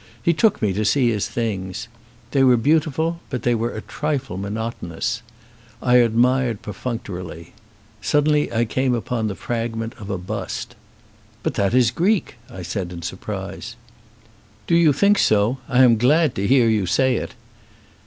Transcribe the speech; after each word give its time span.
He 0.23 0.33
took 0.33 0.63
me 0.63 0.73
to 0.73 0.83
see 0.83 1.11
his 1.11 1.29
things. 1.29 1.87
They 2.31 2.43
were 2.43 2.57
beautiful, 2.57 3.19
but 3.29 3.43
they 3.43 3.53
were 3.53 3.75
a 3.75 3.81
trifle 3.83 4.35
monotonous. 4.35 5.21
I 5.79 5.97
admired 5.97 6.63
perfuncto 6.63 7.09
rily. 7.13 7.53
Suddenly 8.01 8.51
I 8.51 8.65
came 8.65 8.95
upon 8.95 9.27
the 9.27 9.35
fragment 9.35 9.93
of 9.99 10.09
a 10.09 10.17
bust. 10.17 10.73
"But 11.43 11.53
that 11.53 11.75
is 11.75 11.91
Greek," 11.91 12.37
I 12.49 12.63
said, 12.63 12.91
in 12.91 13.03
surprise. 13.03 13.75
"Do 14.65 14.73
you 14.75 14.91
think 14.91 15.19
so? 15.19 15.59
I 15.69 15.83
am 15.83 15.97
glad 15.99 16.33
to 16.33 16.47
hear 16.47 16.67
you 16.67 16.87
say 16.87 17.17
it." 17.17 17.35